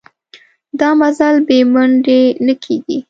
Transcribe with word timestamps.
دا 0.79 0.89
مزل 0.99 1.35
بې 1.47 1.57
منډې 1.73 2.21
نه 2.45 2.53
کېږي. 2.63 2.97